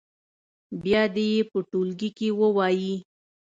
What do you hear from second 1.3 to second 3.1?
یې په ټولګي کې ووایي.